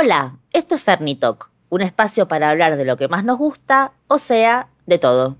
Hola, 0.00 0.38
esto 0.52 0.76
es 0.76 0.84
Fernitalk, 0.84 1.50
un 1.70 1.80
espacio 1.80 2.28
para 2.28 2.50
hablar 2.50 2.76
de 2.76 2.84
lo 2.84 2.96
que 2.96 3.08
más 3.08 3.24
nos 3.24 3.36
gusta, 3.36 3.94
o 4.06 4.18
sea, 4.18 4.68
de 4.86 4.96
todo. 4.96 5.38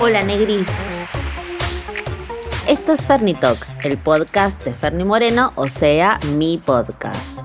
Hola 0.00 0.24
Negris. 0.24 0.66
Esto 2.66 2.94
es 2.94 3.06
Fernitalk, 3.06 3.64
el 3.84 3.96
podcast 3.98 4.64
de 4.64 4.74
Ferni 4.74 5.04
Moreno, 5.04 5.52
o 5.54 5.68
sea, 5.68 6.18
mi 6.34 6.58
podcast. 6.58 7.38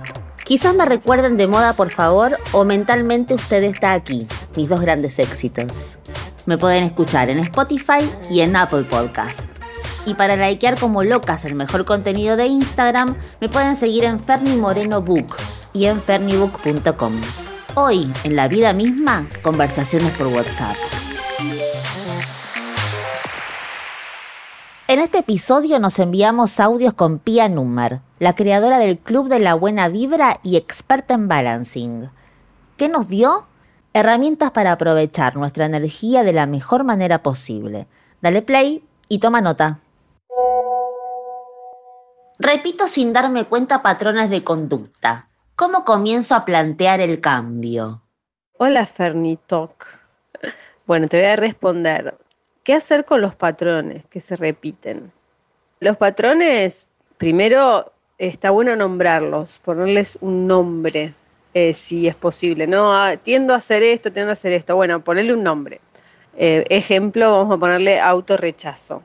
Quizás 0.43 0.75
me 0.75 0.85
recuerden 0.85 1.37
de 1.37 1.47
moda, 1.47 1.73
por 1.73 1.89
favor, 1.89 2.35
o 2.51 2.65
mentalmente 2.65 3.33
usted 3.33 3.63
está 3.63 3.93
aquí, 3.93 4.27
mis 4.57 4.67
dos 4.67 4.81
grandes 4.81 5.17
éxitos. 5.19 5.97
Me 6.45 6.57
pueden 6.57 6.83
escuchar 6.83 7.29
en 7.29 7.39
Spotify 7.39 8.11
y 8.29 8.41
en 8.41 8.57
Apple 8.57 8.83
Podcast. 8.83 9.47
Y 10.05 10.15
para 10.15 10.35
likear 10.35 10.77
como 10.77 11.03
locas 11.03 11.45
el 11.45 11.55
mejor 11.55 11.85
contenido 11.85 12.35
de 12.35 12.47
Instagram, 12.47 13.15
me 13.39 13.47
pueden 13.47 13.77
seguir 13.77 14.03
en 14.03 14.19
Ferni 14.19 14.57
Moreno 14.57 15.01
Book 15.01 15.33
y 15.71 15.85
en 15.85 16.01
fernibook.com. 16.01 17.13
Hoy, 17.75 18.11
en 18.25 18.35
la 18.35 18.49
vida 18.49 18.73
misma, 18.73 19.25
conversaciones 19.41 20.11
por 20.11 20.27
WhatsApp. 20.27 20.75
En 24.93 24.99
este 24.99 25.17
episodio 25.17 25.79
nos 25.79 25.97
enviamos 25.97 26.59
audios 26.59 26.93
con 26.93 27.17
Pia 27.17 27.49
Nummer, 27.49 28.01
la 28.19 28.35
creadora 28.35 28.77
del 28.77 28.99
Club 28.99 29.27
de 29.27 29.39
la 29.39 29.55
Buena 29.55 29.89
Vibra 29.89 30.39
y 30.43 30.55
experta 30.55 31.15
en 31.15 31.27
balancing. 31.27 32.11
¿Qué 32.77 32.89
nos 32.89 33.07
dio? 33.07 33.47
Herramientas 33.93 34.51
para 34.51 34.71
aprovechar 34.71 35.35
nuestra 35.35 35.65
energía 35.65 36.21
de 36.21 36.33
la 36.33 36.45
mejor 36.45 36.83
manera 36.83 37.23
posible. 37.23 37.87
Dale 38.21 38.43
play 38.43 38.83
y 39.09 39.17
toma 39.17 39.41
nota. 39.41 39.79
Repito 42.37 42.87
sin 42.87 43.13
darme 43.13 43.45
cuenta 43.45 43.81
patrones 43.81 44.29
de 44.29 44.43
conducta. 44.43 45.27
¿Cómo 45.55 45.85
comienzo 45.85 46.35
a 46.35 46.45
plantear 46.45 46.99
el 46.99 47.19
cambio? 47.19 48.03
Hola 48.59 48.85
Fernitok. 48.85 49.87
Bueno, 50.85 51.07
te 51.07 51.17
voy 51.17 51.25
a 51.31 51.35
responder. 51.35 52.15
¿Qué 52.63 52.73
hacer 52.73 53.03
con 53.03 53.19
los 53.19 53.35
patrones 53.35 54.05
que 54.09 54.21
se 54.21 54.37
repiten? 54.37 55.11
Los 55.81 55.97
patrones, 55.97 56.89
primero 57.17 57.91
está 58.17 58.51
bueno 58.51 58.73
nombrarlos, 58.77 59.59
ponerles 59.65 60.17
un 60.21 60.47
nombre, 60.47 61.13
eh, 61.53 61.73
si 61.73 62.07
es 62.07 62.15
posible. 62.15 62.65
No, 62.65 62.95
ah, 62.95 63.17
tiendo 63.17 63.53
a 63.53 63.57
hacer 63.57 63.83
esto, 63.83 64.13
tiendo 64.13 64.29
a 64.29 64.33
hacer 64.33 64.53
esto. 64.53 64.77
Bueno, 64.77 65.01
ponerle 65.01 65.33
un 65.33 65.43
nombre. 65.43 65.81
Eh, 66.37 66.63
ejemplo, 66.69 67.33
vamos 67.33 67.57
a 67.57 67.59
ponerle 67.59 67.99
autorrechazo. 67.99 69.03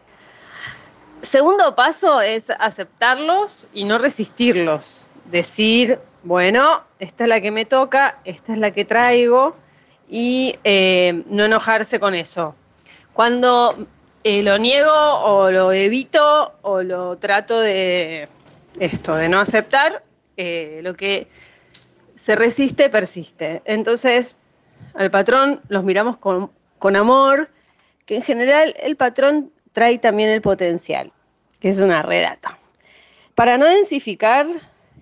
Segundo 1.23 1.75
paso 1.75 2.21
es 2.21 2.51
aceptarlos 2.51 3.67
y 3.75 3.83
no 3.83 3.99
resistirlos. 3.99 5.09
Decir, 5.25 5.99
bueno, 6.23 6.83
esta 7.01 7.25
es 7.25 7.29
la 7.29 7.41
que 7.41 7.51
me 7.51 7.65
toca, 7.65 8.21
esta 8.25 8.53
es 8.53 8.61
la 8.61 8.71
que 8.71 8.85
traigo 8.85 9.57
y 10.09 10.55
eh, 10.63 11.25
no 11.27 11.47
enojarse 11.47 11.99
con 11.99 12.15
eso. 12.15 12.55
Cuando 13.19 13.89
eh, 14.23 14.45
lo 14.45 14.59
niego 14.59 14.93
o 14.93 15.51
lo 15.51 15.73
evito 15.73 16.53
o 16.63 16.85
lo 16.85 17.19
trato 17.19 17.59
de 17.59 18.29
esto, 18.79 19.17
de 19.17 19.29
no 19.29 19.41
aceptar, 19.41 20.05
eh, 20.37 20.79
lo 20.85 20.95
que 20.95 21.27
se 22.15 22.37
resiste 22.37 22.89
persiste. 22.91 23.61
Entonces, 23.65 24.37
al 24.95 25.11
patrón 25.11 25.61
los 25.67 25.83
miramos 25.83 26.17
con, 26.17 26.53
con 26.79 26.95
amor, 26.95 27.51
que 28.07 28.15
en 28.15 28.23
general 28.23 28.73
el 28.81 28.95
patrón 28.95 29.51
trae 29.73 29.99
también 29.99 30.31
el 30.31 30.41
potencial, 30.41 31.11
que 31.59 31.71
es 31.71 31.81
una 31.81 32.03
relata. 32.03 32.57
Para 33.35 33.59
no 33.59 33.67
densificar 33.67 34.47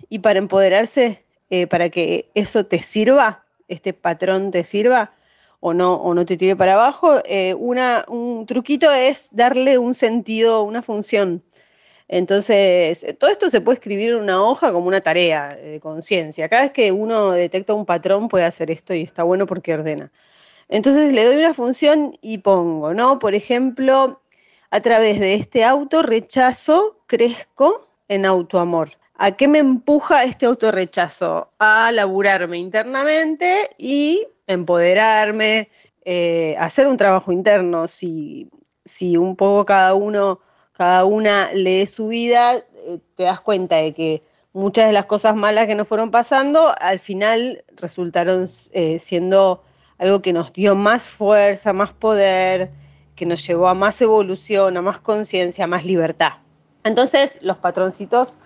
y 0.09 0.17
para 0.17 0.39
empoderarse, 0.39 1.23
eh, 1.51 1.67
para 1.67 1.91
que 1.91 2.31
eso 2.33 2.65
te 2.65 2.81
sirva, 2.81 3.43
este 3.67 3.93
patrón 3.93 4.49
te 4.49 4.63
sirva, 4.63 5.11
o 5.59 5.73
no, 5.73 5.95
o 5.95 6.13
no 6.13 6.25
te 6.25 6.37
tire 6.37 6.55
para 6.55 6.73
abajo, 6.73 7.19
eh, 7.25 7.53
una, 7.55 8.05
un 8.07 8.45
truquito 8.45 8.91
es 8.91 9.29
darle 9.31 9.77
un 9.77 9.95
sentido, 9.95 10.63
una 10.63 10.81
función. 10.81 11.43
Entonces, 12.07 13.05
todo 13.19 13.29
esto 13.29 13.49
se 13.49 13.61
puede 13.61 13.75
escribir 13.75 14.11
en 14.11 14.17
una 14.17 14.41
hoja 14.43 14.71
como 14.71 14.87
una 14.87 15.01
tarea 15.01 15.55
de 15.55 15.79
conciencia. 15.81 16.47
Cada 16.49 16.63
vez 16.63 16.71
que 16.71 16.91
uno 16.91 17.31
detecta 17.31 17.73
un 17.73 17.85
patrón 17.85 18.29
puede 18.29 18.45
hacer 18.45 18.71
esto 18.71 18.93
y 18.93 19.01
está 19.01 19.23
bueno 19.23 19.45
porque 19.45 19.73
ordena. 19.73 20.11
Entonces 20.69 21.13
le 21.13 21.25
doy 21.25 21.37
una 21.37 21.53
función 21.53 22.13
y 22.21 22.39
pongo, 22.39 22.93
¿no? 22.93 23.19
Por 23.19 23.35
ejemplo, 23.35 24.21
a 24.69 24.81
través 24.81 25.19
de 25.19 25.35
este 25.35 25.63
autorrechazo 25.63 26.99
crezco 27.07 27.89
en 28.07 28.25
autoamor. 28.25 28.91
¿A 29.19 29.31
qué 29.31 29.47
me 29.47 29.57
empuja 29.57 30.23
este 30.25 30.45
autorrechazo? 30.45 31.51
A 31.57 31.91
laburarme 31.91 32.59
internamente 32.59 33.71
y 33.79 34.27
empoderarme, 34.45 35.71
eh, 36.05 36.55
hacer 36.59 36.87
un 36.87 36.97
trabajo 36.97 37.31
interno. 37.31 37.87
Si, 37.87 38.47
si 38.85 39.17
un 39.17 39.35
poco 39.35 39.65
cada 39.65 39.95
uno, 39.95 40.39
cada 40.71 41.03
una 41.05 41.51
lee 41.51 41.87
su 41.87 42.09
vida, 42.09 42.57
eh, 42.57 42.99
te 43.15 43.23
das 43.23 43.41
cuenta 43.41 43.77
de 43.77 43.91
que 43.95 44.23
muchas 44.53 44.85
de 44.85 44.93
las 44.93 45.05
cosas 45.05 45.35
malas 45.35 45.65
que 45.65 45.73
nos 45.73 45.87
fueron 45.87 46.11
pasando, 46.11 46.75
al 46.79 46.99
final 46.99 47.63
resultaron 47.75 48.47
eh, 48.71 48.99
siendo 48.99 49.63
algo 49.97 50.21
que 50.21 50.31
nos 50.31 50.53
dio 50.53 50.75
más 50.75 51.09
fuerza, 51.09 51.73
más 51.73 51.91
poder, 51.91 52.69
que 53.15 53.25
nos 53.25 53.45
llevó 53.47 53.67
a 53.67 53.73
más 53.73 53.99
evolución, 53.99 54.77
a 54.77 54.83
más 54.83 54.99
conciencia, 54.99 55.63
a 55.63 55.67
más 55.67 55.85
libertad. 55.85 56.33
Entonces, 56.83 57.39
los 57.41 57.57
patroncitos 57.57 58.37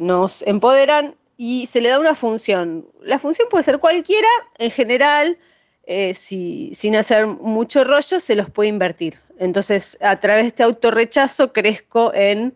nos 0.00 0.42
empoderan 0.42 1.14
y 1.36 1.66
se 1.66 1.80
le 1.80 1.90
da 1.90 1.98
una 1.98 2.14
función. 2.14 2.86
La 3.02 3.18
función 3.18 3.48
puede 3.50 3.64
ser 3.64 3.78
cualquiera, 3.78 4.28
en 4.58 4.70
general, 4.70 5.38
eh, 5.84 6.14
si, 6.14 6.70
sin 6.74 6.96
hacer 6.96 7.26
mucho 7.26 7.84
rollo, 7.84 8.20
se 8.20 8.34
los 8.34 8.50
puede 8.50 8.68
invertir. 8.70 9.20
Entonces, 9.38 9.98
a 10.00 10.18
través 10.18 10.44
de 10.44 10.48
este 10.48 10.62
autorrechazo 10.62 11.52
crezco 11.52 12.12
en, 12.14 12.54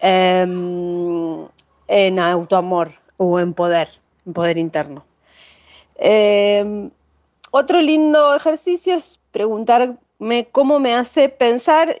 em, 0.00 1.46
en 1.86 2.18
autoamor 2.18 2.92
o 3.16 3.38
en 3.38 3.52
poder, 3.52 3.88
en 4.26 4.32
poder 4.32 4.58
interno. 4.58 5.04
Em, 5.96 6.90
otro 7.50 7.80
lindo 7.80 8.34
ejercicio 8.34 8.96
es 8.96 9.20
preguntarme 9.30 10.48
cómo 10.50 10.80
me 10.80 10.94
hace 10.94 11.28
pensar, 11.28 11.94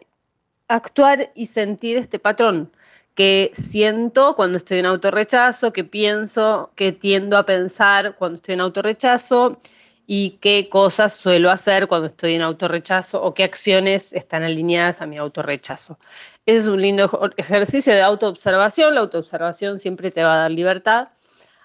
actuar 0.68 1.30
y 1.34 1.46
sentir 1.46 1.96
este 1.98 2.18
patrón 2.18 2.70
que 3.14 3.52
siento 3.54 4.34
cuando 4.34 4.56
estoy 4.58 4.78
en 4.80 4.86
autorrechazo, 4.86 5.72
que 5.72 5.84
pienso, 5.84 6.70
que 6.74 6.92
tiendo 6.92 7.38
a 7.38 7.46
pensar 7.46 8.16
cuando 8.16 8.36
estoy 8.36 8.54
en 8.54 8.60
autorrechazo 8.60 9.58
y 10.06 10.38
qué 10.40 10.68
cosas 10.68 11.14
suelo 11.14 11.50
hacer 11.50 11.86
cuando 11.86 12.08
estoy 12.08 12.34
en 12.34 12.42
autorrechazo 12.42 13.22
o 13.22 13.32
qué 13.32 13.44
acciones 13.44 14.12
están 14.12 14.42
alineadas 14.42 15.00
a 15.00 15.06
mi 15.06 15.16
autorrechazo. 15.16 15.98
Ese 16.44 16.58
es 16.58 16.66
un 16.66 16.82
lindo 16.82 17.30
ejercicio 17.36 17.94
de 17.94 18.02
autoobservación. 18.02 18.94
La 18.94 19.00
autoobservación 19.00 19.78
siempre 19.78 20.10
te 20.10 20.22
va 20.22 20.34
a 20.34 20.38
dar 20.38 20.50
libertad, 20.50 21.08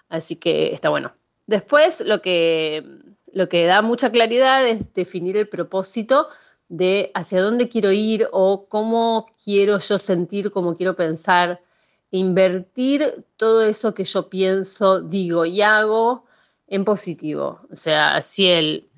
así 0.07 0.35
que 0.35 0.71
está 0.73 0.89
bueno. 0.89 1.13
Después, 1.47 2.01
lo 2.01 2.21
que, 2.21 2.85
lo 3.33 3.49
que 3.49 3.65
da 3.65 3.81
mucha 3.81 4.11
claridad 4.11 4.65
es 4.67 4.93
definir 4.93 5.35
el 5.35 5.49
propósito 5.49 6.29
de 6.69 7.11
hacia 7.13 7.41
dónde 7.41 7.67
quiero 7.67 7.91
ir 7.91 8.27
o 8.31 8.67
cómo 8.67 9.25
quiero 9.43 9.79
yo 9.79 9.97
sentir, 9.97 10.51
cómo 10.51 10.75
quiero 10.75 10.95
pensar, 10.95 11.61
invertir 12.11 13.25
todo 13.37 13.63
eso 13.63 13.93
que 13.93 14.03
yo 14.03 14.29
pienso, 14.29 15.01
digo 15.01 15.45
y 15.45 15.61
hago 15.61 16.25
en 16.67 16.85
positivo. 16.85 17.61
O 17.71 17.75
sea, 17.75 18.21
si 18.21 18.47
el 18.47 18.89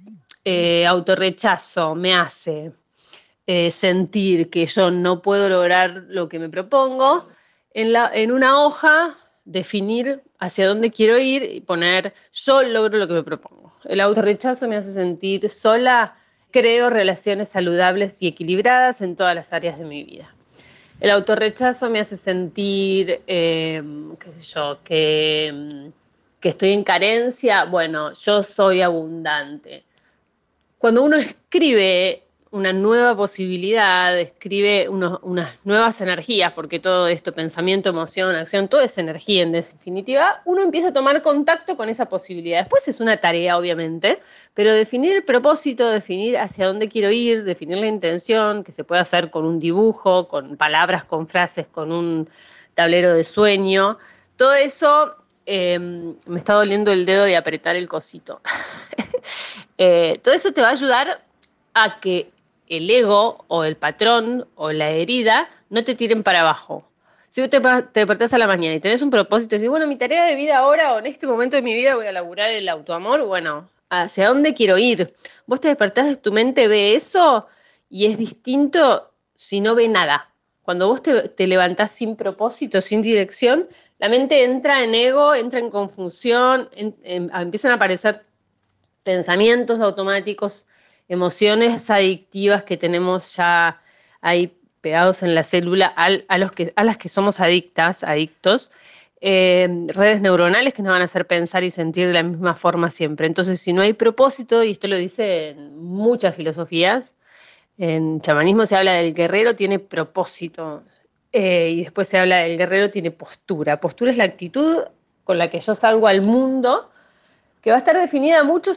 eh, 0.46 0.86
autorrechazo 0.86 1.96
me 1.96 2.14
hace 2.14 2.74
eh, 3.48 3.72
sentir 3.72 4.50
que 4.50 4.66
yo 4.66 4.92
no 4.92 5.22
puedo 5.22 5.50
lograr 5.50 6.06
lo 6.10 6.30
que 6.30 6.40
me 6.40 6.50
propongo, 6.50 7.28
en, 7.74 7.94
la, 7.94 8.12
en 8.14 8.32
una 8.32 8.60
hoja 8.60 9.16
definir 9.46 10.22
hacia 10.40 10.68
dónde 10.68 10.92
quiero 10.92 11.18
ir 11.18 11.44
y 11.44 11.62
poner 11.62 12.14
yo 12.32 12.64
logro 12.64 12.98
lo 12.98 13.08
que 13.08 13.14
me 13.14 13.24
propongo. 13.24 13.74
El 13.86 14.02
autorrechazo 14.02 14.68
me 14.68 14.76
hace 14.76 14.94
sentir 14.94 15.50
sola, 15.50 16.16
creo 16.52 16.90
relaciones 16.90 17.50
saludables 17.50 18.22
y 18.22 18.28
equilibradas 18.28 19.02
en 19.02 19.16
todas 19.16 19.36
las 19.36 19.54
áreas 19.54 19.80
de 19.80 19.86
mi 19.86 20.04
vida. 20.04 20.34
El 21.00 21.10
autorrechazo 21.10 21.90
me 21.90 22.00
hace 22.00 22.16
sentir, 22.16 23.22
em, 23.26 24.16
qué 24.18 24.32
sé 24.32 24.44
yo, 24.44 24.80
que, 24.84 25.92
que 26.40 26.50
estoy 26.50 26.74
en 26.74 26.84
carencia. 26.84 27.66
Bueno, 27.66 28.14
yo 28.14 28.44
soy 28.44 28.82
abundante. 28.82 29.84
Cuando 30.78 31.04
uno 31.04 31.18
escribe 31.18 32.24
una 32.52 32.74
nueva 32.74 33.16
posibilidad, 33.16 34.14
describe 34.14 34.90
unas 34.90 35.66
nuevas 35.66 36.02
energías, 36.02 36.52
porque 36.52 36.80
todo 36.80 37.08
esto, 37.08 37.32
pensamiento, 37.32 37.90
emoción, 37.90 38.36
acción, 38.36 38.68
todo 38.68 38.82
es 38.82 38.98
energía 38.98 39.44
en 39.44 39.54
definitiva, 39.54 40.42
uno 40.44 40.62
empieza 40.62 40.90
a 40.90 40.94
tomar 40.94 41.22
contacto 41.22 41.78
con 41.78 41.88
esa 41.88 42.10
posibilidad. 42.10 42.60
Después 42.60 42.86
es 42.90 43.00
una 43.00 43.16
tarea, 43.18 43.58
obviamente, 43.58 44.22
pero 44.54 44.74
definir 44.74 45.16
el 45.16 45.24
propósito, 45.24 45.90
definir 45.90 46.38
hacia 46.38 46.68
dónde 46.68 46.90
quiero 46.90 47.10
ir, 47.10 47.46
definir 47.46 47.78
la 47.78 47.88
intención, 47.88 48.66
que 48.66 48.74
se 48.74 48.84
puede 48.84 49.00
hacer 49.00 49.32
con 49.32 49.46
un 49.46 49.60
dibujo, 49.62 50.28
con 50.28 50.58
palabras, 50.58 51.06
con 51.06 51.28
frases, 51.28 51.68
con 51.68 51.94
un 51.94 52.30
tablero 52.74 53.14
de 53.14 53.24
sueño, 53.24 53.98
todo 54.36 54.54
eso 54.56 55.16
em, 55.46 56.16
me 56.28 56.38
está 56.38 56.54
doliendo 56.54 56.92
el 56.92 57.06
dedo 57.06 57.24
de 57.24 57.38
apretar 57.38 57.76
el 57.78 57.88
cosito. 57.88 58.42
Eh, 59.84 60.20
todo 60.22 60.36
eso 60.36 60.52
te 60.52 60.62
va 60.62 60.68
a 60.68 60.72
ayudar 60.72 61.24
a 61.74 62.00
que 62.00 62.32
el 62.72 62.90
ego 62.90 63.44
o 63.50 63.66
el 63.66 63.76
patrón 63.76 64.48
o 64.56 64.72
la 64.72 64.90
herida 64.92 65.50
no 65.70 65.84
te 65.84 65.94
tiren 65.94 66.24
para 66.24 66.40
abajo. 66.40 66.88
Si 67.30 67.42
vos 67.42 67.50
te, 67.50 67.60
despertás 67.60 68.34
a 68.34 68.38
la 68.38 68.48
mañana 68.48 68.76
y 68.76 68.80
tenés 68.80 69.02
un 69.02 69.10
propósito 69.10 69.56
y 69.56 69.60
decís, 69.60 69.70
bueno, 69.70 69.88
mi 69.88 69.98
tarea 69.98 70.26
de 70.26 70.36
vida 70.36 70.58
ahora 70.58 70.94
o 70.94 71.00
en 71.00 71.06
este 71.06 71.28
momento 71.28 71.58
de 71.58 71.62
mi 71.62 71.74
vida 71.74 71.96
voy 71.96 72.08
a 72.08 72.14
laburar 72.14 72.50
el 72.50 72.68
autoamor, 72.70 73.26
bueno, 73.26 73.70
¿hacia 73.90 74.30
dónde 74.30 74.54
quiero 74.54 74.78
ir? 74.78 75.14
Vos 75.46 75.60
te 75.60 75.68
despertás, 75.68 76.22
tu 76.22 76.32
mente 76.32 76.70
ve 76.70 76.96
eso 76.96 77.48
y 77.90 78.06
es 78.06 78.18
distinto 78.18 79.12
si 79.36 79.60
no 79.60 79.76
ve 79.76 79.90
nada. 79.90 80.32
Cuando 80.64 80.88
vos 80.88 81.02
te, 81.02 81.48
levantás 81.48 81.92
sin 81.92 82.16
propósito, 82.16 82.80
sin 82.80 83.02
dirección, 83.02 83.68
la 84.00 84.08
mente 84.08 84.46
entra 84.46 84.84
en 84.84 84.96
ego, 84.96 85.36
entra 85.36 85.60
en 85.60 85.70
confusión, 85.70 86.70
empiezan 87.04 87.72
a 87.72 87.76
aparecer 87.76 88.24
pensamientos 89.04 89.82
automáticos, 89.82 90.68
emociones 91.12 91.90
adictivas 91.90 92.64
que 92.64 92.78
tenemos 92.78 93.36
ya 93.36 93.82
ahí 94.22 94.58
pegados 94.80 95.24
en 95.24 95.36
la 95.36 95.44
célula 95.44 95.88
a, 95.88 96.38
las 96.38 96.98
que 96.98 97.10
somos 97.10 97.42
adictas, 97.42 98.06
adictos, 98.06 98.72
eh, 99.20 99.68
redes 99.90 100.22
neuronales 100.22 100.74
que 100.74 100.82
nos 100.82 100.94
van 100.94 101.02
a 101.02 101.06
hacer 101.06 101.28
pensar 101.28 101.66
y 101.66 101.70
sentir 101.70 102.08
de 102.08 102.14
la 102.14 102.24
misma 102.24 102.56
forma 102.56 102.90
siempre. 102.90 103.28
Entonces, 103.28 103.60
si 103.60 103.74
no 103.74 103.82
hay 103.82 103.92
propósito, 103.92 104.64
y 104.64 104.72
esto 104.72 104.88
lo 104.88 104.96
dicen 104.96 105.78
muchas 105.78 106.34
filosofías, 106.34 107.14
en 107.78 108.22
chamanismo 108.22 108.66
se 108.66 108.78
habla 108.78 108.94
del 108.94 109.14
guerrero 109.14 109.54
tiene 109.54 109.80
propósito 109.80 110.84
eh, 111.34 111.72
y 111.72 111.84
después 111.84 112.08
se 112.08 112.20
habla 112.20 112.38
del 112.38 112.58
guerrero 112.58 112.90
tiene 112.90 113.12
postura. 113.12 113.82
Postura 113.82 114.12
es 114.12 114.18
la 114.18 114.24
actitud 114.24 114.86
con 115.26 115.38
la 115.38 115.50
que 115.50 115.60
yo 115.60 115.76
salgo 115.76 116.08
al 116.08 116.22
mundo 116.22 116.90
que 117.62 117.70
va 117.70 117.78
a 117.78 117.80
estar 117.80 117.96
definida 117.96 118.44
mucho 118.44 118.72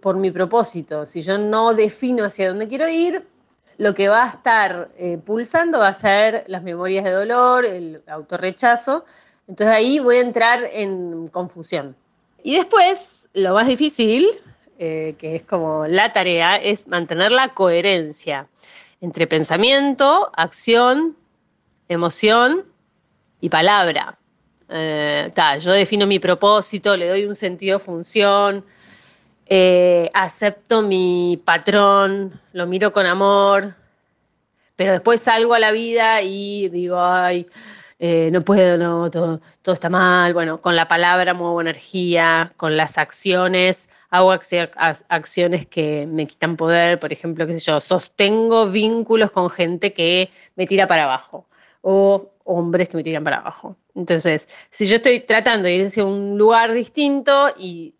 por 0.00 0.16
mi 0.16 0.30
propósito. 0.30 1.06
Si 1.06 1.20
yo 1.20 1.36
no 1.38 1.74
defino 1.74 2.24
hacia 2.24 2.48
dónde 2.48 2.68
quiero 2.68 2.88
ir, 2.88 3.26
lo 3.76 3.94
que 3.94 4.08
va 4.08 4.24
a 4.24 4.28
estar 4.28 4.90
eh, 4.96 5.18
pulsando 5.18 5.80
va 5.80 5.88
a 5.88 5.94
ser 5.94 6.44
las 6.46 6.62
memorias 6.62 7.04
de 7.04 7.10
dolor, 7.10 7.64
el 7.64 8.02
autorrechazo. 8.06 9.04
Entonces 9.46 9.74
ahí 9.74 9.98
voy 9.98 10.16
a 10.16 10.20
entrar 10.20 10.64
en 10.64 11.28
confusión. 11.28 11.96
Y 12.42 12.56
después, 12.56 13.28
lo 13.34 13.54
más 13.54 13.66
difícil, 13.66 14.26
eh, 14.78 15.16
que 15.18 15.36
es 15.36 15.42
como 15.42 15.86
la 15.86 16.12
tarea, 16.12 16.56
es 16.56 16.88
mantener 16.88 17.30
la 17.30 17.48
coherencia 17.48 18.48
entre 19.00 19.26
pensamiento, 19.26 20.30
acción, 20.34 21.16
emoción 21.88 22.64
y 23.40 23.50
palabra. 23.50 24.18
Eh, 24.68 25.30
yo 25.60 25.72
defino 25.72 26.06
mi 26.06 26.18
propósito, 26.18 26.96
le 26.96 27.08
doy 27.08 27.24
un 27.24 27.34
sentido 27.34 27.78
función, 27.78 28.64
eh, 29.46 30.10
acepto 30.14 30.82
mi 30.82 31.40
patrón, 31.44 32.40
lo 32.52 32.66
miro 32.66 32.92
con 32.92 33.06
amor, 33.06 33.74
pero 34.76 34.92
después 34.92 35.20
salgo 35.20 35.54
a 35.54 35.58
la 35.58 35.72
vida 35.72 36.22
y 36.22 36.68
digo, 36.68 37.00
ay, 37.00 37.46
eh, 37.98 38.30
no 38.32 38.42
puedo, 38.42 38.76
no, 38.78 39.10
todo, 39.10 39.40
todo, 39.62 39.74
está 39.74 39.88
mal. 39.88 40.34
Bueno, 40.34 40.58
con 40.58 40.76
la 40.76 40.88
palabra 40.88 41.34
muevo 41.34 41.60
energía, 41.60 42.52
con 42.56 42.76
las 42.76 42.98
acciones 42.98 43.88
hago 44.14 44.30
acciones 44.30 45.66
que 45.66 46.06
me 46.06 46.28
quitan 46.28 46.56
poder, 46.56 47.00
por 47.00 47.12
ejemplo, 47.12 47.48
qué 47.48 47.54
sé 47.54 47.58
yo, 47.58 47.80
sostengo 47.80 48.70
vínculos 48.70 49.32
con 49.32 49.50
gente 49.50 49.92
que 49.92 50.30
me 50.54 50.66
tira 50.66 50.86
para 50.86 51.02
abajo 51.04 51.48
o 51.82 52.30
hombres 52.44 52.88
que 52.88 52.96
me 52.96 53.02
tiran 53.04 53.24
para 53.24 53.38
abajo. 53.38 53.76
Entonces, 53.94 54.48
si 54.70 54.86
yo 54.86 54.96
estoy 54.96 55.20
tratando 55.20 55.66
de 55.66 55.74
ir 55.74 55.86
hacia 55.86 56.04
un 56.04 56.38
lugar 56.38 56.72
distinto 56.72 57.54
y 57.58 57.94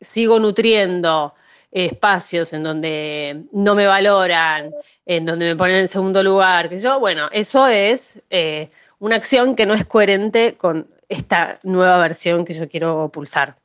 sigo 0.00 0.38
nutriendo 0.40 1.34
espacios 1.70 2.52
en 2.52 2.62
donde 2.62 3.44
no 3.52 3.74
me 3.74 3.86
valoran, 3.86 4.72
en 5.06 5.26
donde 5.26 5.46
me 5.46 5.56
ponen 5.56 5.76
en 5.76 5.88
segundo 5.88 6.22
lugar, 6.22 6.68
que 6.68 6.78
yo, 6.78 6.98
bueno, 6.98 7.28
eso 7.32 7.66
es 7.66 8.22
eh, 8.30 8.68
una 8.98 9.16
acción 9.16 9.54
que 9.54 9.66
no 9.66 9.74
es 9.74 9.84
coherente 9.84 10.54
con 10.56 10.88
esta 11.08 11.58
nueva 11.62 11.98
versión 11.98 12.44
que 12.44 12.54
yo 12.54 12.68
quiero 12.68 13.08
pulsar. 13.08 13.56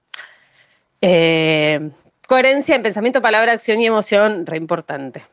Eh, 1.01 1.92
coherencia 2.27 2.75
en 2.75 2.83
pensamiento, 2.83 3.22
palabra, 3.22 3.51
acción 3.51 3.80
y 3.81 3.88
emoción, 3.88 4.45
re 4.45 4.57
importante. 4.57 5.24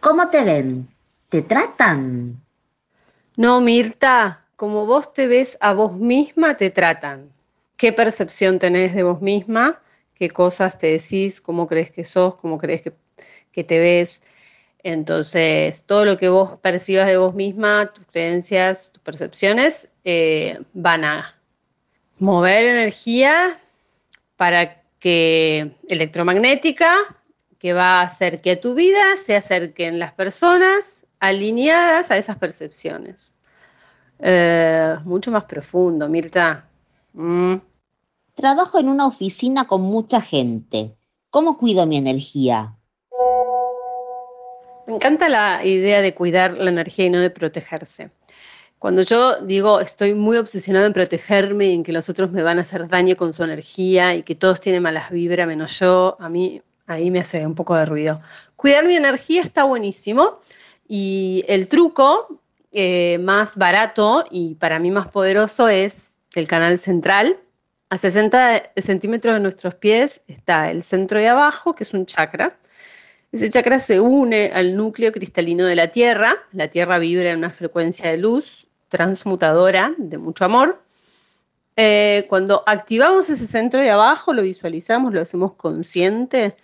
¿Cómo 0.00 0.28
te 0.28 0.44
ven? 0.44 0.88
¿Te 1.28 1.42
tratan? 1.42 2.43
No, 3.36 3.60
Mirta, 3.60 4.46
como 4.54 4.86
vos 4.86 5.12
te 5.12 5.26
ves 5.26 5.58
a 5.60 5.74
vos 5.74 5.94
misma, 5.96 6.56
te 6.56 6.70
tratan. 6.70 7.32
¿Qué 7.76 7.92
percepción 7.92 8.60
tenés 8.60 8.94
de 8.94 9.02
vos 9.02 9.20
misma? 9.20 9.82
¿Qué 10.14 10.30
cosas 10.30 10.78
te 10.78 10.86
decís? 10.86 11.40
¿Cómo 11.40 11.66
crees 11.66 11.90
que 11.90 12.04
sos? 12.04 12.36
¿Cómo 12.36 12.58
crees 12.58 12.82
que, 13.50 13.64
te 13.64 13.78
ves? 13.80 14.22
Entonces, 14.84 15.82
todo 15.84 16.04
lo 16.04 16.16
que 16.16 16.28
vos 16.28 16.60
percibas 16.60 17.08
de 17.08 17.16
vos 17.16 17.34
misma, 17.34 17.92
tus 17.92 18.06
creencias, 18.06 18.92
tus 18.92 19.02
percepciones, 19.02 19.88
eh, 20.04 20.60
van 20.72 21.04
a 21.04 21.34
mover 22.20 22.66
energía 22.66 23.58
para 24.36 24.80
que 25.00 25.72
electromagnética, 25.88 26.94
que 27.58 27.72
va 27.72 28.00
a 28.00 28.02
hacer 28.02 28.40
que 28.40 28.52
a 28.52 28.60
tu 28.60 28.74
vida 28.74 29.16
se 29.16 29.34
acerquen 29.34 29.98
las 29.98 30.12
personas 30.12 31.03
alineadas 31.28 32.10
a 32.10 32.16
esas 32.16 32.36
percepciones. 32.36 33.34
Eh, 34.18 34.96
mucho 35.04 35.30
más 35.30 35.44
profundo, 35.44 36.08
Mirta. 36.08 36.66
Mm. 37.12 37.56
Trabajo 38.34 38.78
en 38.78 38.88
una 38.88 39.06
oficina 39.06 39.66
con 39.66 39.82
mucha 39.82 40.20
gente. 40.20 40.96
¿Cómo 41.30 41.56
cuido 41.56 41.86
mi 41.86 41.96
energía? 41.96 42.76
Me 44.86 44.94
encanta 44.94 45.28
la 45.28 45.64
idea 45.64 46.02
de 46.02 46.14
cuidar 46.14 46.58
la 46.58 46.70
energía 46.70 47.06
y 47.06 47.10
no 47.10 47.20
de 47.20 47.30
protegerse. 47.30 48.10
Cuando 48.78 49.00
yo 49.00 49.40
digo 49.40 49.80
estoy 49.80 50.14
muy 50.14 50.36
obsesionado 50.36 50.84
en 50.84 50.92
protegerme 50.92 51.66
y 51.66 51.74
en 51.74 51.82
que 51.82 51.92
los 51.92 52.10
otros 52.10 52.32
me 52.32 52.42
van 52.42 52.58
a 52.58 52.62
hacer 52.62 52.86
daño 52.86 53.16
con 53.16 53.32
su 53.32 53.42
energía 53.42 54.14
y 54.14 54.22
que 54.22 54.34
todos 54.34 54.60
tienen 54.60 54.82
malas 54.82 55.10
vibras 55.10 55.46
menos 55.46 55.78
yo, 55.80 56.18
a 56.20 56.28
mí 56.28 56.60
ahí 56.86 57.10
me 57.10 57.20
hace 57.20 57.46
un 57.46 57.54
poco 57.54 57.74
de 57.76 57.86
ruido. 57.86 58.20
Cuidar 58.56 58.84
mi 58.84 58.94
energía 58.94 59.40
está 59.40 59.64
buenísimo, 59.64 60.38
y 60.88 61.44
el 61.48 61.68
truco 61.68 62.40
eh, 62.72 63.18
más 63.18 63.56
barato 63.56 64.24
y 64.30 64.54
para 64.56 64.78
mí 64.78 64.90
más 64.90 65.08
poderoso 65.08 65.68
es 65.68 66.12
el 66.34 66.48
canal 66.48 66.78
central. 66.78 67.38
A 67.90 67.98
60 67.98 68.72
centímetros 68.76 69.34
de 69.34 69.40
nuestros 69.40 69.74
pies 69.74 70.22
está 70.26 70.70
el 70.70 70.82
centro 70.82 71.18
de 71.18 71.28
abajo, 71.28 71.74
que 71.74 71.84
es 71.84 71.94
un 71.94 72.06
chakra. 72.06 72.56
Ese 73.30 73.50
chakra 73.50 73.78
se 73.80 74.00
une 74.00 74.50
al 74.54 74.76
núcleo 74.76 75.12
cristalino 75.12 75.66
de 75.66 75.76
la 75.76 75.88
Tierra. 75.88 76.36
La 76.52 76.68
Tierra 76.68 76.98
vibra 76.98 77.30
en 77.30 77.38
una 77.38 77.50
frecuencia 77.50 78.10
de 78.10 78.16
luz 78.16 78.66
transmutadora 78.88 79.94
de 79.98 80.18
mucho 80.18 80.44
amor. 80.44 80.82
Eh, 81.76 82.26
cuando 82.28 82.62
activamos 82.66 83.28
ese 83.30 83.46
centro 83.46 83.80
de 83.80 83.90
abajo, 83.90 84.32
lo 84.32 84.42
visualizamos, 84.42 85.12
lo 85.12 85.20
hacemos 85.20 85.54
consciente, 85.54 86.56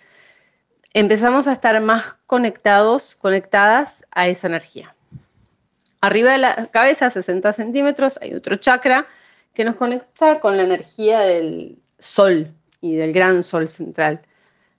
empezamos 0.93 1.47
a 1.47 1.53
estar 1.53 1.79
más 1.81 2.15
conectados, 2.27 3.15
conectadas 3.15 4.05
a 4.11 4.27
esa 4.27 4.47
energía. 4.47 4.95
Arriba 6.01 6.31
de 6.31 6.39
la 6.39 6.67
cabeza, 6.67 7.09
60 7.09 7.53
centímetros, 7.53 8.19
hay 8.21 8.33
otro 8.33 8.55
chakra 8.55 9.07
que 9.53 9.65
nos 9.65 9.75
conecta 9.75 10.39
con 10.39 10.57
la 10.57 10.63
energía 10.63 11.19
del 11.19 11.77
sol 11.99 12.53
y 12.81 12.95
del 12.95 13.13
gran 13.13 13.43
sol 13.43 13.69
central 13.69 14.21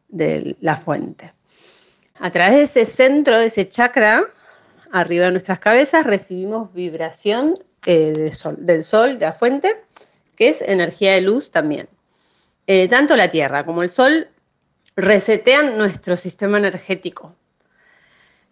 de 0.09 0.57
la 0.61 0.77
fuente. 0.77 1.33
A 2.19 2.31
través 2.31 2.55
de 2.55 2.63
ese 2.63 2.87
centro, 2.87 3.39
de 3.39 3.47
ese 3.47 3.69
chakra, 3.69 4.25
arriba 4.91 5.27
de 5.27 5.33
nuestras 5.33 5.59
cabezas, 5.61 6.05
recibimos 6.05 6.73
vibración 6.73 7.59
eh, 7.87 8.13
del 8.59 8.85
sol, 8.85 9.19
de 9.19 9.27
la 9.27 9.33
fuente, 9.33 9.83
que 10.37 10.49
es 10.49 10.63
energía 10.63 11.13
de 11.15 11.21
luz 11.21 11.51
también. 11.51 11.89
Eh, 12.67 12.89
tanto 12.89 13.17
la 13.17 13.29
Tierra 13.29 13.65
como 13.65 13.83
el 13.83 13.91
Sol 13.91 14.29
resetean 14.97 15.79
nuestro 15.79 16.17
sistema 16.17 16.59
energético. 16.59 17.35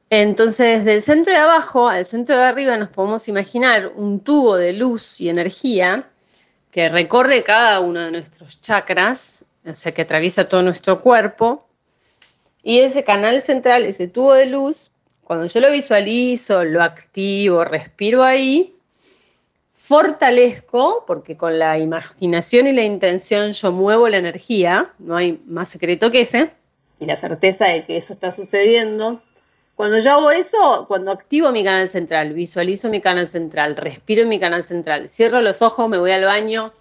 Entonces, 0.08 0.84
del 0.84 1.02
centro 1.02 1.32
de 1.32 1.38
abajo 1.38 1.88
al 1.88 2.04
centro 2.04 2.36
de 2.36 2.44
arriba 2.44 2.76
nos 2.76 2.88
podemos 2.88 3.28
imaginar 3.28 3.92
un 3.94 4.20
tubo 4.20 4.56
de 4.56 4.72
luz 4.72 5.20
y 5.20 5.28
energía 5.28 6.10
que 6.72 6.88
recorre 6.88 7.44
cada 7.44 7.80
uno 7.80 8.00
de 8.00 8.10
nuestros 8.10 8.60
chakras, 8.60 9.44
o 9.64 9.74
sea, 9.74 9.92
que 9.92 10.02
atraviesa 10.02 10.48
todo 10.48 10.62
nuestro 10.62 11.00
cuerpo. 11.00 11.66
Y 12.62 12.80
ese 12.80 13.04
canal 13.04 13.40
central, 13.42 13.84
ese 13.84 14.08
tubo 14.08 14.34
de 14.34 14.46
luz, 14.46 14.90
cuando 15.22 15.46
yo 15.46 15.60
lo 15.60 15.70
visualizo, 15.70 16.64
lo 16.64 16.82
activo, 16.82 17.64
respiro 17.64 18.24
ahí, 18.24 18.76
fortalezco, 19.90 21.02
porque 21.04 21.36
con 21.36 21.58
la 21.58 21.76
imaginación 21.76 22.68
y 22.68 22.72
la 22.72 22.84
intención 22.84 23.50
yo 23.50 23.72
muevo 23.72 24.08
la 24.08 24.18
energía, 24.18 24.92
no 25.00 25.16
hay 25.16 25.42
más 25.46 25.68
secreto 25.68 26.12
que 26.12 26.20
ese, 26.20 26.52
y 27.00 27.06
la 27.06 27.16
certeza 27.16 27.64
de 27.64 27.84
que 27.84 27.96
eso 27.96 28.12
está 28.12 28.30
sucediendo. 28.30 29.20
Cuando 29.74 29.98
yo 29.98 30.12
hago 30.12 30.30
eso, 30.30 30.84
cuando 30.86 31.10
activo 31.10 31.50
mi 31.50 31.64
canal 31.64 31.88
central, 31.88 32.34
visualizo 32.34 32.88
mi 32.88 33.00
canal 33.00 33.26
central, 33.26 33.74
respiro 33.74 34.24
mi 34.26 34.38
canal 34.38 34.62
central, 34.62 35.08
cierro 35.08 35.40
los 35.40 35.60
ojos, 35.60 35.88
me 35.88 35.98
voy 35.98 36.12
al 36.12 36.24
baño, 36.24 36.72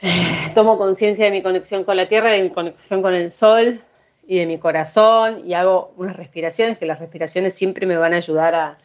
tomo 0.52 0.76
conciencia 0.76 1.26
de 1.26 1.30
mi 1.30 1.44
conexión 1.44 1.84
con 1.84 1.96
la 1.96 2.08
tierra, 2.08 2.32
de 2.32 2.42
mi 2.42 2.50
conexión 2.50 3.00
con 3.00 3.14
el 3.14 3.30
sol 3.30 3.80
y 4.26 4.40
de 4.40 4.46
mi 4.46 4.58
corazón 4.58 5.46
y 5.46 5.54
hago 5.54 5.94
unas 5.96 6.16
respiraciones, 6.16 6.78
que 6.78 6.86
las 6.86 6.98
respiraciones 6.98 7.54
siempre 7.54 7.86
me 7.86 7.96
van 7.96 8.12
a 8.12 8.16
ayudar 8.16 8.56
a, 8.56 8.78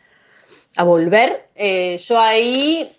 volver. 0.84 1.48
Eh, 1.55 1.98
yo 1.98 2.19
ahí 2.19 2.91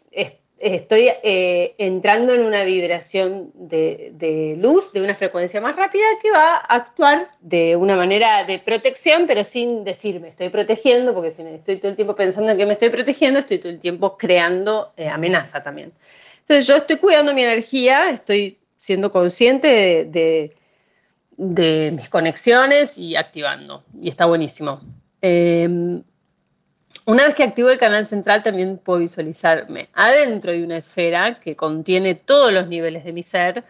estoy 0.59 1.11
eh, 1.23 1.75
entrando 1.79 2.33
en 2.33 2.43
una 2.43 2.65
vibración 2.65 3.51
de, 3.55 4.57
luz, 4.59 4.93
de 4.93 5.03
una 5.03 5.15
frecuencia 5.15 5.61
más 5.61 5.77
rápida 5.77 6.05
que 6.23 6.31
va 6.31 6.57
a 6.57 6.75
actuar 6.77 7.31
de 7.41 7.77
una 7.77 7.97
manera 7.97 8.45
de 8.45 8.59
protección, 8.59 9.27
pero 9.27 9.45
sin 9.45 9.85
decirme 9.85 10.29
estoy 10.29 10.49
protegiendo, 10.49 11.13
porque 11.15 11.31
si 11.31 11.43
estoy 11.43 11.77
todo 11.77 11.91
el 11.91 11.97
tiempo 11.97 12.15
pensando 12.15 12.51
en 12.51 12.59
que 12.59 12.67
me 12.67 12.73
estoy 12.73 12.91
protegiendo, 12.91 13.41
estoy 13.41 13.59
todo 13.59 13.71
el 13.71 13.81
tiempo 13.81 14.17
creando 14.17 14.93
eh, 14.97 15.09
amenaza 15.09 15.63
también. 15.63 15.93
Entonces 16.41 16.67
yo 16.67 16.77
estoy 16.77 16.97
cuidando 16.97 17.35
mi 17.35 17.43
energía, 17.43 18.11
estoy 18.11 18.59
siendo 18.77 19.11
consciente 19.11 20.05
de, 20.07 20.55
mis 21.93 22.09
conexiones 22.09 22.97
y 22.97 23.15
activando, 23.15 23.85
y 24.01 24.09
está 24.09 24.25
buenísimo. 24.25 24.81
Em, 25.21 26.03
una 27.07 27.25
vez 27.27 27.35
que 27.35 27.43
activo 27.43 27.71
el 27.71 27.79
canal 27.79 28.05
central, 28.05 28.43
también 28.43 28.79
puedo 28.79 28.99
visualizarme 28.99 29.89
adentro 29.95 30.53
de 30.53 30.63
una 30.63 30.77
esfera 30.77 31.41
que 31.41 31.57
contiene 31.57 32.15
todos 32.15 32.53
los 32.53 32.69
niveles 32.69 33.05
de 33.05 33.13
mi 33.13 33.23
ser. 33.23 33.65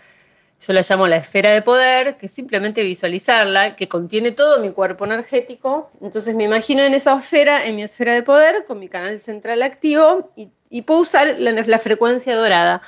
Yo 0.66 0.72
la 0.72 0.80
llamo 0.80 1.06
la 1.06 1.16
esfera 1.16 1.50
de 1.50 1.62
poder, 1.62 2.16
que 2.16 2.28
simplemente 2.28 2.82
visualizarla, 2.82 3.76
que 3.76 3.88
contiene 3.88 4.32
todo 4.32 4.60
mi 4.60 4.72
cuerpo 4.72 5.04
energético. 5.04 5.90
Entonces 6.00 6.34
me 6.34 6.44
imagino 6.44 6.82
en 6.82 6.94
esa 6.94 7.16
esfera, 7.16 7.66
en 7.66 7.76
mi 7.76 7.82
esfera 7.82 8.14
de 8.14 8.22
poder, 8.22 8.64
con 8.66 8.80
mi 8.80 8.88
canal 8.88 9.20
central 9.20 9.62
activo 9.62 10.32
y 10.34 10.48
y 10.70 10.82
puedo 10.82 11.00
usar 11.00 11.36
la, 11.38 11.78
frecuencia 11.78 12.36
dorada, 12.36 12.82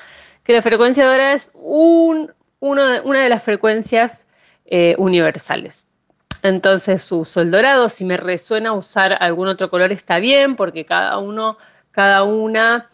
que 0.44 0.52
la 0.52 0.62
frecuencia 0.62 1.06
dorada 1.06 1.32
es 1.32 1.52
una 1.54 3.22
de 3.22 3.28
las 3.28 3.42
frecuencias 3.42 4.26
eh, 4.66 4.94
universales. 4.98 5.87
Entonces 6.48 7.10
uso 7.12 7.40
el 7.40 7.50
dorado, 7.50 7.88
si 7.88 8.04
me 8.04 8.16
resuena 8.16 8.72
usar 8.72 9.16
algún 9.20 9.48
otro 9.48 9.70
color 9.70 9.92
está 9.92 10.18
bien, 10.18 10.56
porque 10.56 10.84
cada 10.84 11.18
uno, 11.18 11.56
cada 11.90 12.22
una 12.24 12.88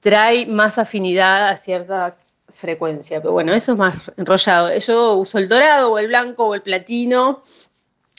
trae 0.00 0.46
más 0.46 0.78
afinidad 0.78 1.48
a 1.48 1.56
cierta 1.56 2.16
frecuencia. 2.48 3.20
Pero 3.20 3.32
bueno, 3.32 3.54
eso 3.54 3.72
es 3.72 3.78
más 3.78 3.96
enrollado. 4.16 4.76
Yo 4.76 5.14
uso 5.14 5.38
el 5.38 5.48
dorado 5.48 5.92
o 5.92 5.98
el 5.98 6.08
blanco 6.08 6.46
o 6.46 6.54
el 6.54 6.62
platino 6.62 7.42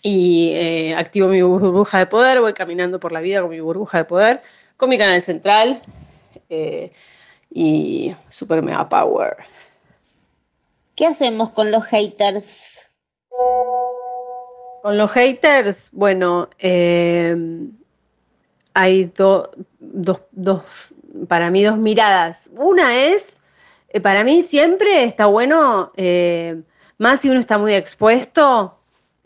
y 0.03 0.51
eh, 0.53 0.95
activo 0.95 1.27
mi 1.27 1.41
burbuja 1.41 1.99
de 1.99 2.07
poder, 2.07 2.39
voy 2.39 2.53
caminando 2.53 2.99
por 2.99 3.11
la 3.11 3.19
vida 3.19 3.41
con 3.41 3.49
mi 3.49 3.59
burbuja 3.59 3.99
de 3.99 4.05
poder, 4.05 4.41
con 4.77 4.89
mi 4.89 4.97
canal 4.97 5.21
central, 5.21 5.81
eh, 6.49 6.91
y 7.49 8.15
Super 8.29 8.61
Mega 8.61 8.87
Power. 8.87 9.35
¿Qué 10.95 11.07
hacemos 11.07 11.49
con 11.51 11.71
los 11.71 11.83
haters? 11.85 12.89
Con 14.87 14.97
los 14.97 15.11
haters, 15.11 15.89
bueno, 15.91 16.47
eh, 16.59 17.35
hay 18.73 19.11
dos, 19.13 19.49
para 21.27 21.49
mí 21.49 21.61
dos 21.61 21.77
miradas. 21.77 22.49
Una 22.55 22.95
es, 22.95 23.41
eh, 23.89 23.99
para 23.99 24.23
mí 24.23 24.43
siempre 24.43 25.03
está 25.03 25.25
bueno, 25.25 25.91
más 26.99 27.19
si 27.19 27.29
uno 27.29 27.37
está 27.37 27.57
muy 27.57 27.73
expuesto 27.73 28.79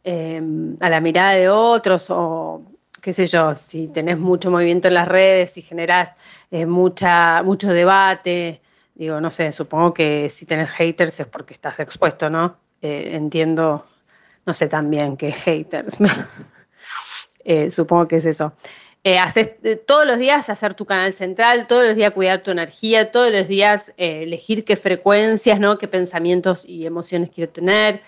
a 0.03 0.89
la 0.89 0.99
mirada 0.99 1.33
de 1.33 1.49
otros 1.49 2.07
o 2.09 2.63
qué 2.99 3.13
sé 3.13 3.27
yo, 3.27 3.55
si 3.55 3.87
tenés 3.87 4.17
mucho 4.17 4.49
movimiento 4.49 4.87
en 4.87 4.95
las 4.95 5.07
redes, 5.07 5.51
si 5.51 5.61
generás 5.61 6.15
eh, 6.49 6.65
mucha, 6.65 7.43
mucho 7.43 7.71
debate, 7.71 8.63
digo, 8.95 9.21
no 9.21 9.29
sé, 9.29 9.51
supongo 9.51 9.93
que 9.93 10.27
si 10.31 10.47
tenés 10.47 10.71
haters 10.71 11.19
es 11.19 11.27
porque 11.27 11.53
estás 11.53 11.79
expuesto, 11.79 12.31
¿no? 12.31 12.57
Eh, 12.81 13.11
entiendo, 13.13 13.85
no 14.45 14.53
sé 14.53 14.67
también 14.67 15.17
qué 15.17 15.31
haters, 15.31 15.97
eh, 17.43 17.71
supongo 17.71 18.07
que 18.07 18.17
es 18.17 18.25
eso. 18.25 18.53
haces, 19.19 19.51
todos 19.85 20.05
los 20.05 20.19
días 20.19 20.49
hacer 20.49 20.73
tu 20.73 20.85
canal 20.85 21.13
central, 21.13 21.67
todos 21.67 21.87
los 21.87 21.95
días 21.95 22.11
cuidar 22.11 22.43
tu 22.43 22.51
energía, 22.51 23.11
todos 23.11 23.31
los 23.31 23.47
días 23.47 23.93
elegir 23.97 24.63
qué 24.63 24.75
frecuencias, 24.75 25.59
¿no? 25.59 25.77
qué 25.77 25.87
pensamientos 25.87 26.63
y 26.65 26.85
emociones 26.85 27.29
quiero 27.29 27.51
tener 27.51 28.01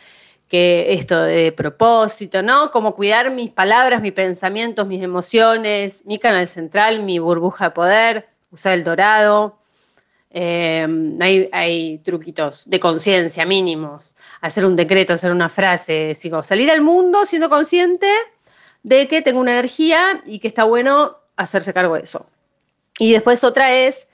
que 0.53 0.93
esto 0.93 1.23
de 1.23 1.51
propósito, 1.51 2.43
¿no? 2.43 2.69
Como 2.69 2.93
cuidar 2.93 3.31
mis 3.31 3.49
palabras, 3.49 4.03
mis 4.03 4.11
pensamientos, 4.13 4.85
mis 4.85 5.01
emociones, 5.01 6.05
mi 6.05 6.19
canal 6.19 6.47
central, 6.47 7.01
mi 7.01 7.17
burbuja 7.17 7.65
de 7.65 7.71
poder, 7.71 8.29
usar 8.51 8.75
el 8.75 8.83
dorado. 8.83 9.57
Eh, 10.35 10.87
hay, 11.51 11.99
truquitos 11.99 12.67
de 12.67 12.79
conciencia 12.79 13.45
mínimos, 13.45 14.15
hacer 14.41 14.65
un 14.65 14.75
decreto, 14.75 15.13
hacer 15.13 15.31
una 15.31 15.47
frase, 15.47 16.15
sigo, 16.15 16.43
salir 16.43 16.71
al 16.71 16.81
mundo 16.81 17.27
siendo 17.27 17.49
consciente 17.49 18.07
de 18.81 19.07
que 19.07 19.21
tengo 19.21 19.39
una 19.39 19.51
energía 19.51 20.23
y 20.25 20.39
que 20.39 20.47
está 20.47 20.63
bueno 20.63 21.17
hacerse 21.35 21.71
cargo 21.71 21.93
de 21.93 22.01
eso. 22.01 22.25
Y 22.97 23.11
después 23.11 23.43
otra 23.43 23.73
es 23.75 24.07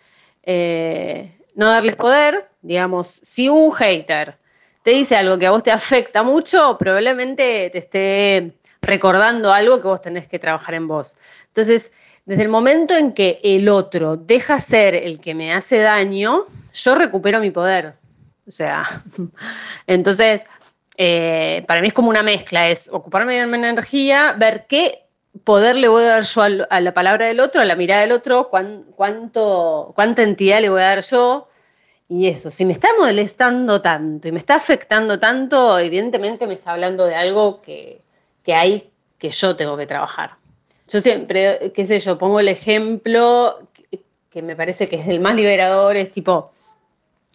eh, 0.44 1.38
no 1.56 1.70
darles 1.70 1.96
poder, 1.96 2.50
digamos, 2.62 3.08
si 3.08 3.48
un 3.48 3.72
hater 3.72 4.38
te 4.84 4.92
dice 4.92 5.16
algo 5.16 5.38
que 5.38 5.48
a 5.48 5.52
vos 5.52 5.64
te 5.64 5.72
afecta 5.72 6.22
mucho, 6.22 6.78
probablemente 6.78 7.70
te 7.72 7.78
esté 7.78 8.52
recordando 8.82 9.54
algo 9.54 9.82
que 9.82 9.88
vos 9.88 10.02
tenés 10.02 10.28
que 10.28 10.40
trabajar 10.40 10.76
en 10.76 10.88
vos. 10.88 11.18
Entonces, 11.48 11.94
desde 12.26 12.44
el 12.44 12.50
momento 12.50 12.96
en 12.96 13.14
que 13.14 13.40
el 13.44 13.70
otro 13.70 14.18
deja 14.18 14.60
ser 14.60 14.96
el 14.96 15.20
que 15.20 15.36
me 15.36 15.54
hace 15.54 15.80
daño, 15.80 16.46
yo 16.74 16.96
recupero 16.96 17.40
mi 17.40 17.52
poder. 17.52 17.96
O 18.48 18.52
sea, 18.52 18.84
entonces, 19.88 20.44
eh, 20.98 21.64
para 21.68 21.82
mí 21.82 21.88
es 21.88 21.94
como 21.94 22.10
una 22.10 22.24
mezcla, 22.24 22.70
es 22.70 22.90
ocuparme 22.92 23.40
de 23.40 23.48
mi 23.48 23.58
energía, 23.58 24.34
ver 24.38 24.66
qué 24.68 25.06
poder 25.44 25.76
le 25.76 25.88
voy 25.88 26.04
a 26.04 26.08
dar 26.08 26.24
yo 26.24 26.42
a 26.70 26.82
la 26.82 26.94
palabra 26.94 27.26
del 27.26 27.40
otro, 27.40 27.62
a 27.62 27.66
la 27.66 27.76
mirada 27.76 28.02
del 28.02 28.12
otro, 28.12 28.50
cuánto, 28.50 29.94
cuánta 29.96 30.24
entidad 30.24 30.62
le 30.62 30.70
voy 30.70 30.82
a 30.82 30.86
dar 30.86 31.02
yo, 31.02 31.50
y 32.12 32.28
eso, 32.28 32.50
si 32.50 32.66
me 32.66 32.74
está 32.74 32.90
molestando 32.98 33.82
tanto 33.84 34.28
y 34.28 34.32
me 34.32 34.40
está 34.40 34.56
afectando 34.56 35.20
tanto, 35.20 35.78
evidentemente 35.78 36.48
me 36.48 36.56
está 36.56 36.72
hablando 36.72 37.06
de 37.06 37.14
algo 37.14 37.62
que, 37.62 38.02
hay 38.48 38.90
que 39.20 39.30
yo 39.30 39.56
tengo 39.56 39.78
que 39.78 39.86
trabajar. 39.86 40.39
Yo 40.92 41.00
siempre, 41.00 41.72
qué 41.74 41.86
sé 41.86 42.00
yo, 42.00 42.18
pongo 42.18 42.40
el 42.40 42.48
ejemplo 42.48 43.60
que, 44.30 44.42
me 44.42 44.56
parece 44.56 44.88
que 44.88 44.98
es 44.98 45.08
el 45.08 45.20
más 45.20 45.36
liberador, 45.36 45.96
es 45.96 46.12
tipo, 46.12 46.50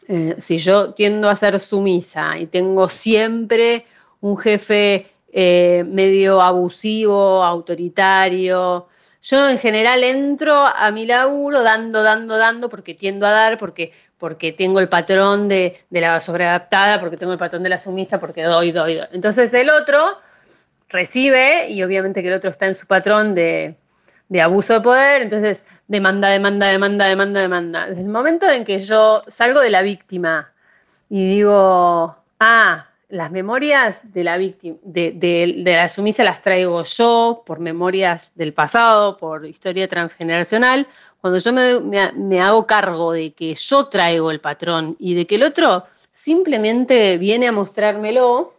eh, 0.09 0.37
si 0.39 0.59
yo 0.59 0.93
tiendo 0.95 1.29
a 1.29 1.37
ser 1.37 1.59
sumisa 1.61 2.39
y 2.39 2.47
tengo 2.47 2.89
siempre 2.89 3.87
un 4.21 4.37
jefe 4.37 5.07
eh, 5.33 5.85
medio 5.87 6.41
abusivo, 6.41 7.43
autoritario, 7.45 8.89
yo 9.23 9.49
en 9.49 9.59
general 9.59 10.05
entro 10.05 10.67
a 10.67 10.91
mi 10.91 11.07
laburo 11.07 11.63
dando, 11.63 12.03
dando, 12.03 12.37
dando, 12.37 12.69
porque 12.69 12.95
tiendo 12.95 13.27
a 13.27 13.31
dar, 13.31 13.59
porque 13.59 13.93
porque 14.25 14.53
tengo 14.53 14.81
el 14.81 14.89
patrón 14.89 15.51
de, 15.51 15.85
la 15.91 16.19
sobreadaptada, 16.19 16.99
porque 16.99 17.19
tengo 17.19 17.33
el 17.33 17.39
patrón 17.39 17.63
de 17.63 17.69
la 17.69 17.79
sumisa, 17.79 18.19
porque 18.21 18.43
doy, 18.43 18.73
doy, 18.73 18.95
doy. 18.95 19.07
Entonces 19.13 19.53
el 19.53 19.69
otro 19.69 20.19
recibe, 20.89 21.71
y 21.71 21.83
obviamente 21.83 22.23
que 22.23 22.29
el 22.29 22.35
otro 22.35 22.51
está 22.51 22.67
en 22.67 22.75
su 22.75 22.87
patrón 22.87 23.35
de, 23.35 23.77
abuso 24.43 24.75
de 24.75 24.81
poder, 24.81 25.23
entonces 25.23 25.65
demanda, 25.87 26.29
demanda, 26.29 26.69
demanda, 26.69 27.07
demanda, 27.07 27.41
demanda. 27.41 27.87
Desde 27.89 28.03
el 28.03 28.09
momento 28.09 28.49
en 28.51 28.65
que 28.65 28.79
yo 28.79 29.25
salgo 29.29 29.61
de 29.61 29.71
la 29.71 29.83
víctima 29.83 30.53
y 31.09 31.27
digo, 31.27 32.17
ah, 32.41 32.89
las 33.09 33.31
memorias 33.31 34.13
de 34.13 34.25
la 34.25 34.37
víctima, 34.37 34.77
de, 34.83 35.63
la 35.65 35.89
sumisa 35.89 36.25
las 36.25 36.43
traigo 36.43 36.83
yo 36.83 37.45
por 37.47 37.61
memorias 37.61 38.33
del 38.35 38.53
pasado, 38.53 39.17
por 39.17 39.47
historia 39.47 39.87
transgeneracional, 39.87 40.89
cuando 41.21 41.39
yo 41.39 41.53
me, 41.53 42.41
hago 42.41 42.67
cargo 42.67 43.13
de 43.13 43.33
que 43.33 43.55
yo 43.55 43.87
traigo 43.87 44.31
el 44.31 44.41
patrón 44.41 44.97
y 44.99 45.15
de 45.15 45.27
que 45.27 45.37
el 45.37 45.45
otro 45.45 45.85
simplemente 46.13 47.17
viene 47.19 47.47
a 47.49 47.53
mostrármelo 47.53 48.53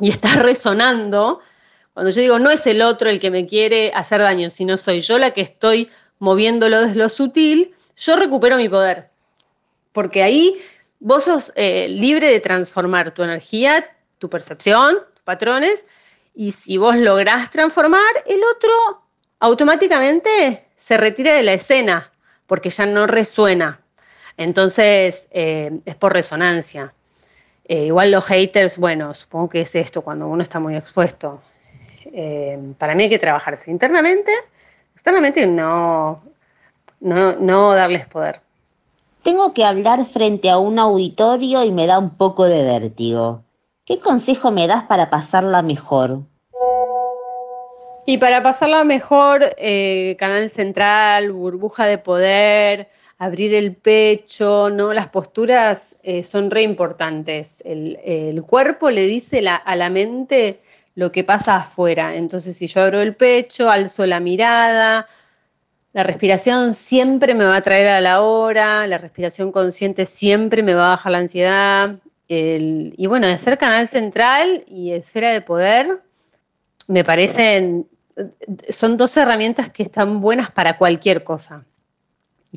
y 0.00 0.10
está 0.10 0.34
resonando, 0.42 1.40
cuando 1.94 2.10
yo 2.10 2.20
digo 2.22 2.38
no 2.38 2.50
es 2.50 2.66
el 2.66 2.82
otro 2.82 3.10
el 3.10 3.20
que 3.20 3.30
me 3.30 3.46
quiere 3.46 3.92
hacer 3.94 4.20
daño, 4.20 4.50
sino 4.50 4.76
soy 4.76 5.00
yo 5.00 5.18
la 5.18 5.32
que 5.32 5.42
estoy 5.42 5.90
moviéndolo 6.18 6.82
desde 6.82 6.96
lo 6.96 7.08
sutil, 7.08 7.74
yo 7.96 8.16
recupero 8.16 8.56
mi 8.56 8.68
poder. 8.68 9.10
Porque 9.92 10.22
ahí 10.22 10.60
vos 11.00 11.24
sos 11.24 11.52
eh, 11.56 11.88
libre 11.88 12.28
de 12.28 12.40
transformar 12.40 13.12
tu 13.12 13.22
energía, 13.22 13.96
tu 14.18 14.30
percepción, 14.30 14.98
tus 15.14 15.24
patrones, 15.24 15.84
y 16.34 16.52
si 16.52 16.76
vos 16.76 16.96
lográs 16.96 17.50
transformar, 17.50 18.00
el 18.26 18.40
otro 18.54 19.02
automáticamente 19.40 20.66
se 20.76 20.96
retira 20.96 21.34
de 21.34 21.42
la 21.42 21.54
escena 21.54 22.12
porque 22.46 22.70
ya 22.70 22.86
no 22.86 23.06
resuena. 23.06 23.80
Entonces 24.36 25.26
eh, 25.32 25.80
es 25.84 25.96
por 25.96 26.12
resonancia. 26.12 26.94
Eh, 27.72 27.84
igual 27.84 28.10
los 28.10 28.24
haters, 28.24 28.78
bueno, 28.78 29.14
supongo 29.14 29.50
que 29.50 29.60
es 29.60 29.76
esto 29.76 30.02
cuando 30.02 30.26
uno 30.26 30.42
está 30.42 30.58
muy 30.58 30.74
expuesto. 30.74 31.40
Eh, 32.12 32.58
para 32.76 32.96
mí 32.96 33.04
hay 33.04 33.08
que 33.08 33.20
trabajarse 33.20 33.70
internamente, 33.70 34.32
externamente 34.92 35.46
no, 35.46 36.20
no, 36.98 37.36
no 37.36 37.72
darles 37.72 38.08
poder. 38.08 38.40
Tengo 39.22 39.54
que 39.54 39.64
hablar 39.64 40.04
frente 40.04 40.50
a 40.50 40.58
un 40.58 40.80
auditorio 40.80 41.62
y 41.62 41.70
me 41.70 41.86
da 41.86 42.00
un 42.00 42.10
poco 42.10 42.46
de 42.46 42.64
vértigo. 42.64 43.44
¿Qué 43.84 44.00
consejo 44.00 44.50
me 44.50 44.66
das 44.66 44.82
para 44.82 45.08
pasarla 45.08 45.62
mejor? 45.62 46.22
Y 48.04 48.18
para 48.18 48.42
pasarla 48.42 48.82
mejor, 48.82 49.54
eh, 49.58 50.16
canal 50.18 50.50
central, 50.50 51.30
burbuja 51.30 51.86
de 51.86 51.98
poder, 51.98 52.88
abrir 53.20 53.54
el 53.54 53.76
pecho, 53.76 54.70
¿no? 54.70 54.94
Las 54.94 55.08
posturas 55.08 55.98
eh, 56.02 56.24
son 56.24 56.50
re 56.50 56.62
importantes. 56.62 57.62
El, 57.66 58.42
cuerpo 58.46 58.90
le 58.90 59.06
dice 59.06 59.46
a 59.46 59.76
la 59.76 59.90
mente 59.90 60.60
lo 60.94 61.12
que 61.12 61.22
pasa 61.22 61.56
afuera. 61.56 62.16
Entonces, 62.16 62.56
si 62.56 62.66
yo 62.66 62.80
abro 62.80 63.02
el 63.02 63.14
pecho, 63.14 63.70
alzo 63.70 64.06
la 64.06 64.20
mirada, 64.20 65.06
la 65.92 66.02
respiración 66.02 66.72
siempre 66.72 67.34
me 67.34 67.44
va 67.44 67.56
a 67.56 67.60
traer 67.60 67.88
a 67.88 68.00
la 68.00 68.22
hora, 68.22 68.86
la 68.86 68.96
respiración 68.96 69.52
consciente 69.52 70.06
siempre 70.06 70.62
me 70.62 70.72
va 70.72 70.86
a 70.86 70.90
bajar 70.92 71.12
la 71.12 71.18
ansiedad. 71.18 71.96
y 72.26 73.06
bueno, 73.06 73.26
hacer 73.26 73.58
canal 73.58 73.86
central 73.86 74.64
y 74.66 74.92
esfera 74.92 75.30
de 75.30 75.42
poder, 75.42 76.00
me 76.88 77.04
parecen, 77.04 77.86
son 78.70 78.96
dos 78.96 79.14
herramientas 79.18 79.68
que 79.70 79.82
están 79.82 80.22
buenas 80.22 80.50
para 80.50 80.78
cualquier 80.78 81.22
cosa. 81.22 81.66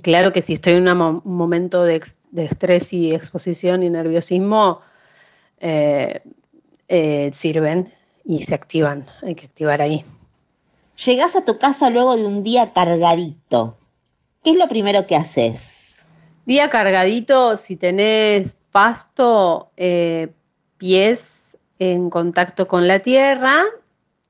Claro 0.01 0.33
que 0.33 0.41
si 0.41 0.53
estoy 0.53 0.73
en 0.73 0.87
un 0.87 1.21
momento 1.23 1.83
de, 1.83 2.01
estrés 2.35 2.93
y 2.93 3.13
exposición 3.13 3.83
y 3.83 3.89
nerviosismo, 3.89 4.81
eh, 5.59 6.21
eh, 6.87 7.29
sirven 7.31 7.93
y 8.25 8.43
se 8.43 8.55
activan, 8.55 9.05
hay 9.21 9.35
que 9.35 9.45
activar 9.45 9.81
ahí. 9.81 10.03
Llegás 11.05 11.35
a 11.35 11.45
tu 11.45 11.57
casa 11.57 11.89
luego 11.89 12.15
de 12.15 12.25
un 12.25 12.43
día 12.43 12.73
cargadito. 12.73 13.77
¿Qué 14.43 14.51
es 14.51 14.57
lo 14.57 14.67
primero 14.67 15.05
que 15.05 15.15
haces? 15.15 16.05
Día 16.45 16.69
cargadito, 16.69 17.57
si 17.57 17.75
tenés 17.75 18.57
pasto, 18.71 19.71
eh, 19.77 20.33
pies 20.77 21.57
en 21.79 22.09
contacto 22.09 22.67
con 22.67 22.87
la 22.87 22.99
tierra, 22.99 23.63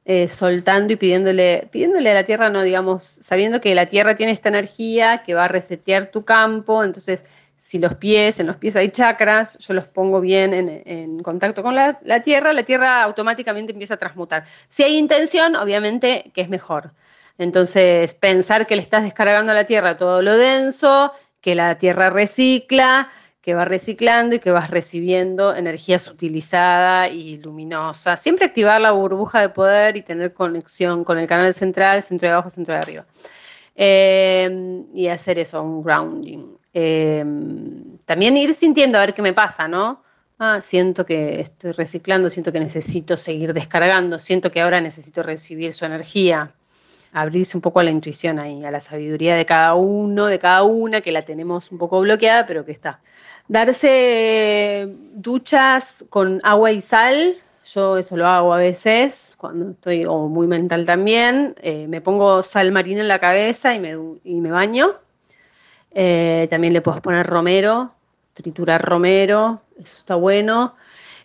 eh, 0.05 0.27
soltando 0.27 0.93
y 0.93 0.95
pidiéndole, 0.97 1.67
pidiéndole 1.71 2.11
a 2.11 2.13
la 2.13 2.23
tierra, 2.23 2.49
no 2.49 2.61
digamos, 2.61 3.03
sabiendo 3.03 3.61
que 3.61 3.73
la 3.73 3.85
tierra 3.85 4.15
tiene 4.15 4.31
esta 4.31 4.49
energía 4.49 5.23
que 5.23 5.33
va 5.33 5.45
a 5.45 5.47
resetear 5.47 6.07
tu 6.07 6.25
campo, 6.25 6.83
entonces 6.83 7.25
si 7.55 7.79
los 7.79 7.95
pies, 7.95 8.41
en 8.41 8.47
los 8.47 8.57
pies 8.57 8.75
hay 8.75 8.89
chakras, 8.89 9.57
yo 9.59 9.73
los 9.73 9.85
pongo 9.85 10.19
bien 10.19 10.53
en, 10.53 11.23
contacto 11.23 11.63
con 11.63 11.75
la, 11.75 11.97
tierra, 12.21 12.51
la 12.51 12.63
tierra 12.63 13.01
automáticamente 13.03 13.71
empieza 13.71 13.93
a 13.93 13.97
transmutar. 13.97 14.43
Si 14.67 14.83
hay 14.83 14.97
intención, 14.97 15.55
obviamente 15.55 16.31
que 16.33 16.41
es 16.41 16.49
mejor. 16.49 16.91
Entonces, 17.37 18.15
pensar 18.15 18.67
que 18.67 18.75
le 18.75 18.81
estás 18.81 19.03
descargando 19.03 19.53
a 19.53 19.55
la 19.55 19.63
tierra 19.63 19.95
todo 19.95 20.21
lo 20.21 20.35
denso, 20.35 21.13
que 21.39 21.55
la 21.55 21.77
tierra 21.77 22.09
recicla, 22.09 23.09
que 23.43 23.53
va 23.53 23.65
reciclando 23.65 24.35
y 24.35 24.39
que 24.39 24.51
vas 24.51 24.69
recibiendo 24.69 25.53
energía 25.53 25.99
sutilizada 25.99 27.09
y 27.09 27.37
luminosa. 27.39 28.15
Siempre 28.15 28.45
activar 28.45 28.79
la 28.79 28.91
burbuja 28.91 29.41
de 29.41 29.49
poder 29.49 29.97
y 29.97 30.01
tener 30.01 30.33
conexión 30.33 31.03
con 31.03 31.19
el 31.19 31.27
canal 31.27 31.53
central, 31.53 32.01
centro 32.01 32.29
de 32.29 32.33
abajo, 32.33 32.49
centro 32.49 32.73
de 32.73 32.79
arriba. 32.79 33.05
Eh, 33.75 34.85
y 34.93 35.07
hacer 35.07 35.39
eso, 35.39 35.61
un 35.61 35.83
grounding. 35.83 36.55
Em, 36.71 37.97
también 38.05 38.37
ir 38.37 38.53
sintiendo 38.53 38.97
a 38.97 39.01
ver 39.01 39.13
qué 39.13 39.21
me 39.21 39.33
pasa, 39.33 39.67
¿no? 39.67 40.01
Ah, 40.39 40.61
siento 40.61 41.05
que 41.05 41.41
estoy 41.41 41.73
reciclando, 41.73 42.29
siento 42.29 42.53
que 42.53 42.61
necesito 42.61 43.17
seguir 43.17 43.53
descargando, 43.53 44.19
siento 44.19 44.51
que 44.51 44.61
ahora 44.61 44.79
necesito 44.79 45.21
recibir 45.21 45.73
su 45.73 45.83
energía. 45.83 46.53
Abrirse 47.11 47.57
un 47.57 47.61
poco 47.61 47.81
a 47.81 47.83
la 47.83 47.91
intuición 47.91 48.39
ahí, 48.39 48.63
a 48.63 48.71
la 48.71 48.79
sabiduría 48.79 49.35
de 49.35 49.45
cada 49.45 49.75
uno, 49.75 50.27
de 50.27 50.39
cada 50.39 50.63
una, 50.63 51.01
que 51.01 51.11
la 51.11 51.23
tenemos 51.23 51.71
un 51.73 51.77
poco 51.77 51.99
bloqueada, 51.99 52.45
pero 52.45 52.63
que 52.65 52.71
está. 52.71 53.01
Darse 53.47 54.87
duchas 55.13 56.05
con 56.09 56.39
agua 56.43 56.71
y 56.71 56.79
sal, 56.79 57.35
yo 57.65 57.97
eso 57.97 58.17
lo 58.17 58.27
hago 58.27 58.53
a 58.53 58.57
veces, 58.57 59.35
cuando 59.37 59.71
estoy 59.71 60.05
o 60.05 60.27
muy 60.27 60.47
mental 60.47 60.85
también, 60.85 61.55
eh, 61.61 61.87
me 61.87 62.01
pongo 62.01 62.43
sal 62.43 62.71
marina 62.71 63.01
en 63.01 63.07
la 63.07 63.19
cabeza 63.19 63.73
y 63.73 63.79
me, 63.79 63.97
y 64.23 64.35
me 64.41 64.51
baño. 64.51 64.95
Eh, 65.91 66.47
también 66.49 66.73
le 66.73 66.81
puedes 66.81 67.01
poner 67.01 67.25
romero, 67.25 67.93
triturar 68.33 68.81
romero, 68.81 69.61
eso 69.77 69.97
está 69.97 70.15
bueno. 70.15 70.75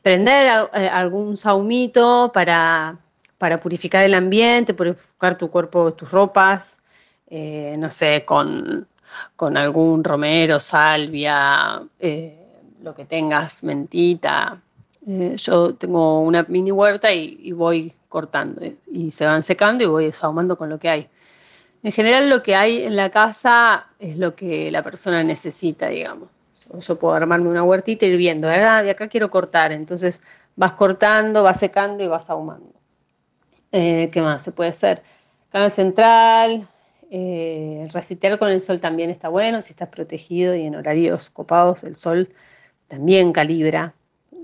Prender 0.03 0.69
eh, 0.75 0.89
algún 0.89 1.37
saumito 1.37 2.31
para, 2.33 2.99
para, 3.39 3.59
purificar 3.59 4.05
el 4.05 4.15
ambiente, 4.15 4.75
purificar 4.75 5.39
tu 5.39 5.51
cuerpo, 5.51 5.93
tus 5.95 6.11
ropas, 6.11 6.81
no 7.31 7.91
sé, 7.91 8.23
con, 8.27 8.87
con, 9.37 9.57
algún 9.57 10.05
romero, 10.05 10.61
salvia, 10.61 11.83
lo 12.83 12.94
que 12.94 13.05
tengas, 13.05 13.64
mentita. 13.64 14.61
yo 15.37 15.75
tengo 15.75 16.21
una 16.21 16.44
mini 16.49 16.73
huerta 16.73 17.12
y, 17.12 17.53
voy 17.53 17.92
cortando 18.09 18.62
y 18.90 19.11
se 19.11 19.27
van 19.27 19.42
secando 19.42 19.85
y 19.85 19.87
voy 19.87 20.12
sahumando 20.12 20.57
con 20.57 20.68
lo 20.68 20.79
que 20.79 20.88
hay. 20.88 21.09
En 21.83 21.92
general 21.92 22.29
lo 22.29 22.42
que 22.42 22.57
hay 22.57 22.83
en 22.83 22.97
la 22.97 23.11
casa 23.11 23.87
es 23.99 24.18
lo 24.18 24.35
que 24.35 24.71
la 24.71 24.83
persona 24.83 25.23
necesita, 25.23 25.88
digamos. 25.88 26.29
Yo 26.81 26.99
puedo 26.99 27.14
armarme 27.14 27.49
una 27.49 27.62
huertita 27.62 28.05
y 28.05 28.16
viendo, 28.16 28.49
ah, 28.49 28.83
de 28.83 28.90
acá 28.90 29.09
quiero 29.09 29.31
cortar, 29.31 29.73
entonces 29.73 30.21
vas 30.57 30.73
cortando, 30.73 31.42
vas 31.42 31.59
secando 31.59 32.03
y 32.03 32.09
vas 32.09 32.29
ahumando. 32.29 32.73
Eh, 33.73 34.11
¿Qué 34.12 34.21
más 34.21 34.42
se 34.42 34.53
puede 34.53 34.71
hacer? 34.71 35.03
Canal 35.51 35.71
central, 35.71 36.68
eh, 37.11 37.88
con 38.38 38.51
el 38.51 38.61
sol 38.61 38.81
también 38.81 39.11
está 39.11 39.29
bueno, 39.29 39.61
si 39.61 39.71
estás 39.71 39.88
protegido 39.88 40.55
y 40.55 40.64
en 40.64 40.77
horarios 40.77 41.31
copados, 41.31 41.85
el 41.85 41.97
sol 41.97 42.29
también 42.87 43.33
calibra, 43.33 43.94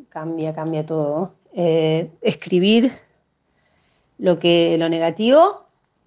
cambia, 0.08 0.54
cambia 0.54 0.86
todo. 0.86 1.34
Eh, 1.52 2.10
escribir 2.20 2.92
lo, 4.18 4.38
que, 4.38 4.76
lo 4.78 4.88
negativo 4.88 5.64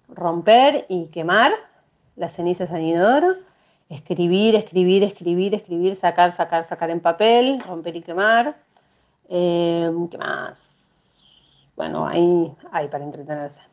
romper 0.08 0.86
y 0.88 1.06
quemar 1.06 1.52
las 2.16 2.34
cenizas 2.34 2.70
al 2.72 2.82
escribir, 3.88 4.56
escribir, 4.56 5.02
escribir, 5.04 5.54
escribir, 5.54 5.94
sacar, 5.94 6.32
sacar, 6.32 6.64
sacar 6.64 6.90
en 6.90 7.00
papel, 7.00 7.60
romper 7.60 7.96
y 7.96 8.02
quemar. 8.02 8.56
Em, 9.28 10.08
¿Qué 10.08 10.18
más? 10.18 11.18
Bueno, 11.76 12.06
ahí 12.06 12.52
hay 12.72 12.88
para 12.88 13.04
entretenerse. 13.04 13.67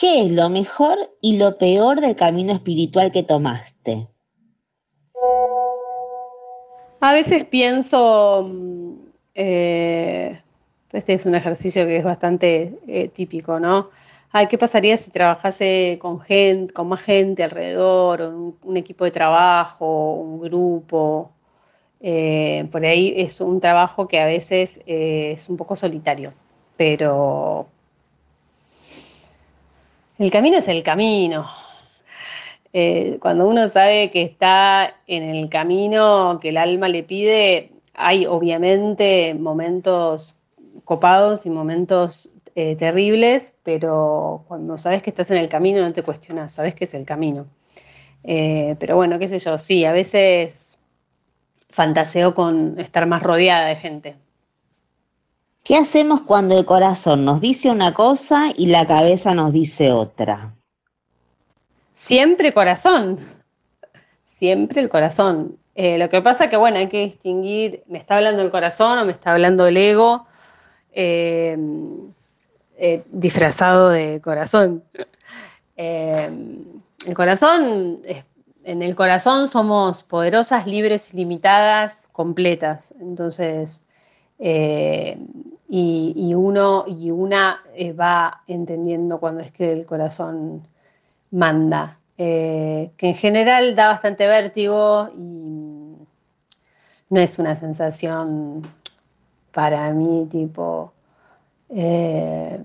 ¿Qué 0.00 0.22
es 0.22 0.32
lo 0.32 0.48
mejor 0.48 0.96
y 1.20 1.36
lo 1.36 1.58
peor 1.58 2.00
del 2.00 2.16
camino 2.16 2.54
espiritual 2.54 3.12
que 3.12 3.22
tomaste? 3.22 4.08
A 7.00 7.12
veces 7.12 7.44
pienso, 7.44 8.48
mm, 8.50 8.92
eh, 9.34 10.40
este 10.92 11.12
es 11.12 11.26
un 11.26 11.34
ejercicio 11.34 11.86
que 11.86 11.98
es 11.98 12.04
bastante 12.04 12.78
eh, 12.88 13.08
típico, 13.08 13.60
¿no? 13.60 13.90
¿qué 14.48 14.56
pasaría 14.56 14.96
si 14.96 15.10
trabajase 15.10 15.98
con 16.00 16.18
gente, 16.20 16.72
con 16.72 16.88
más 16.88 17.02
gente 17.02 17.44
alrededor, 17.44 18.22
un, 18.22 18.76
equipo 18.78 19.04
de 19.04 19.10
trabajo, 19.10 20.14
un 20.14 20.40
grupo? 20.40 21.30
Eh, 22.00 22.66
por 22.72 22.86
ahí 22.86 23.12
es 23.18 23.42
un 23.42 23.60
trabajo 23.60 24.08
que 24.08 24.18
a 24.18 24.24
veces 24.24 24.80
es 24.86 25.46
un 25.50 25.58
poco 25.58 25.76
solitario, 25.76 26.32
pero 26.78 27.68
el 30.20 30.30
camino 30.30 30.58
es 30.58 30.68
el 30.68 30.82
camino. 30.82 31.46
Eh, 32.74 33.18
cuando 33.20 33.48
uno 33.48 33.66
sabe 33.68 34.10
que 34.10 34.22
está 34.22 34.94
en 35.06 35.22
el 35.22 35.48
camino 35.48 36.38
que 36.42 36.50
el 36.50 36.58
alma 36.58 36.88
le 36.88 37.02
pide, 37.02 37.72
hay 37.94 38.26
obviamente 38.26 39.34
momentos 39.34 40.36
copados 40.84 41.46
y 41.46 41.50
momentos 41.50 42.30
eh, 42.54 42.76
terribles, 42.76 43.56
pero 43.62 44.44
cuando 44.46 44.76
sabes 44.76 45.02
que 45.02 45.08
estás 45.08 45.30
en 45.30 45.38
el 45.38 45.48
camino 45.48 45.80
no 45.80 45.92
te 45.94 46.02
cuestionas, 46.02 46.52
sabes 46.52 46.74
que 46.74 46.84
es 46.84 46.92
el 46.92 47.06
camino. 47.06 47.46
Eh, 48.22 48.76
pero 48.78 48.96
bueno, 48.96 49.18
qué 49.18 49.26
sé 49.26 49.38
yo, 49.38 49.56
sí, 49.56 49.86
a 49.86 49.92
veces 49.92 50.78
fantaseo 51.70 52.34
con 52.34 52.78
estar 52.78 53.06
más 53.06 53.22
rodeada 53.22 53.66
de 53.68 53.76
gente. 53.76 54.16
¿Qué 55.62 55.76
hacemos 55.76 56.22
cuando 56.22 56.58
el 56.58 56.64
corazón 56.64 57.24
nos 57.24 57.40
dice 57.40 57.70
una 57.70 57.94
cosa 57.94 58.48
y 58.56 58.66
la 58.66 58.86
cabeza 58.86 59.34
nos 59.34 59.52
dice 59.52 59.92
otra? 59.92 60.54
Siempre 61.92 62.52
corazón, 62.52 63.18
siempre 64.24 64.80
el 64.80 64.88
corazón. 64.88 65.58
Eh, 65.74 65.98
lo 65.98 66.08
que 66.08 66.22
pasa 66.22 66.48
que, 66.48 66.56
bueno, 66.56 66.78
hay 66.78 66.88
que 66.88 67.04
distinguir, 67.04 67.82
¿me 67.86 67.98
está 67.98 68.16
hablando 68.16 68.42
el 68.42 68.50
corazón 68.50 68.98
o 68.98 69.04
me 69.04 69.12
está 69.12 69.32
hablando 69.32 69.66
el 69.66 69.76
ego? 69.76 70.26
Eh, 70.92 71.56
disfrazado 73.12 73.90
de 73.90 74.20
corazón. 74.22 74.82
Eh, 75.76 76.30
el 77.06 77.14
corazón, 77.14 78.00
en 78.64 78.82
el 78.82 78.94
corazón 78.94 79.48
somos 79.48 80.02
poderosas, 80.02 80.66
libres, 80.66 81.14
ilimitadas, 81.14 82.08
completas. 82.12 82.94
Entonces, 83.00 83.84
eh, 84.38 85.18
y, 85.72 86.34
uno 86.34 86.84
y 86.86 87.12
una 87.12 87.60
eh, 87.74 87.92
va 87.92 88.42
entendiendo 88.48 89.20
cuando 89.20 89.40
es 89.40 89.52
que 89.52 89.72
el 89.72 89.86
corazón 89.86 90.66
manda, 91.30 91.98
que 92.16 92.92
en 93.00 93.14
general 93.14 93.76
da 93.76 93.86
bastante 93.86 94.26
vértigo 94.26 95.08
y 95.16 95.96
no 97.08 97.20
es 97.20 97.38
una 97.38 97.56
sensación 97.56 98.62
para 99.52 99.90
mí 99.92 100.26
tipo 100.30 100.92
eh, 101.70 102.60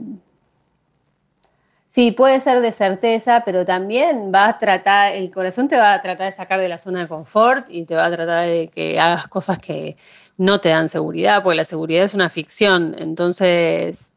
sí, 1.96 2.12
puede 2.12 2.42
ser 2.42 2.60
de 2.60 2.74
certeza, 2.74 3.44
pero 3.46 3.64
también 3.64 4.30
va 4.34 4.50
a 4.50 4.58
tratar, 4.58 5.14
el 5.14 5.32
corazón 5.32 5.70
te 5.70 5.78
va 5.78 5.94
a 5.94 6.02
tratar 6.02 6.26
de 6.26 6.34
sacar 6.34 6.60
de 6.60 6.68
la 6.68 6.78
zona 6.78 7.00
de 7.00 7.08
confort 7.08 7.70
y 7.70 7.86
te 7.86 7.96
va 7.96 8.08
a 8.08 8.12
tratar 8.12 8.46
de 8.48 8.68
que 8.68 9.00
hagas 9.00 9.30
cosas 9.30 9.60
que 9.60 9.96
no 10.36 10.60
te 10.60 10.70
dan 10.70 10.90
seguridad, 10.90 11.42
porque 11.42 11.56
la 11.56 11.64
seguridad 11.64 12.04
es 12.04 12.14
una 12.14 12.30
ficción. 12.30 12.98
Entonces, 13.00 14.12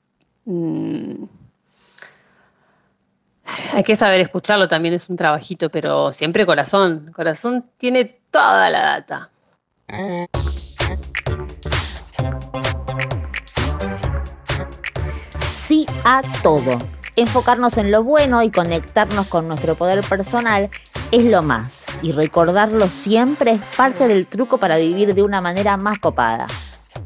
mm, 0.44 1.22
hay 3.74 3.84
que 3.84 3.94
saber 3.94 4.20
escucharlo, 4.22 4.66
también 4.66 4.94
es 4.94 5.08
un 5.08 5.16
trabajito, 5.16 5.70
pero 5.70 6.12
siempre 6.12 6.44
corazón. 6.44 7.12
Corazón 7.14 7.64
tiene 7.76 8.06
toda 8.32 8.70
la 8.70 8.82
data. 8.82 9.30
sí 15.48 15.86
a 16.04 16.22
todo. 16.42 16.97
Enfocarnos 17.18 17.78
en 17.78 17.90
lo 17.90 18.04
bueno 18.04 18.44
y 18.44 18.50
conectarnos 18.52 19.26
con 19.26 19.48
nuestro 19.48 19.74
poder 19.74 20.02
personal 20.02 20.70
es 21.10 21.24
lo 21.24 21.42
más. 21.42 21.84
Y 22.00 22.12
recordarlo 22.12 22.88
siempre 22.88 23.54
es 23.54 23.60
parte 23.76 24.06
del 24.06 24.28
truco 24.28 24.58
para 24.58 24.76
vivir 24.76 25.16
de 25.16 25.24
una 25.24 25.40
manera 25.40 25.76
más 25.76 25.98
copada. 25.98 26.46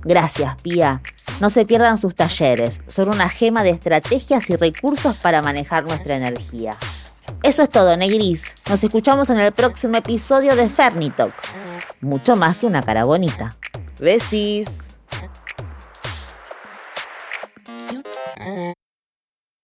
Gracias, 0.03 0.61
Pía. 0.61 1.01
No 1.41 1.49
se 1.49 1.65
pierdan 1.65 1.97
sus 1.97 2.15
talleres. 2.15 2.83
Son 2.89 3.09
una 3.09 3.31
gema 3.31 3.63
de 3.63 3.71
estrategias 3.71 4.51
y 4.51 4.57
recursos 4.57 5.17
para 5.17 5.41
manejar 5.41 5.85
nuestra 5.85 6.15
energía. 6.15 6.75
Eso 7.43 7.63
es 7.63 7.71
todo, 7.71 7.97
Negris. 7.97 8.55
Nos 8.69 8.85
escuchamos 8.85 9.31
en 9.31 9.41
el 9.41 9.53
próximo 9.53 9.97
episodio 9.97 10.55
de 10.57 10.69
Fernitok. 10.69 11.33
Mucho 12.03 12.37
más 12.37 12.59
que 12.59 12.67
una 12.67 12.83
cara 12.83 13.05
bonita. 13.05 13.57
Besis. 13.99 14.92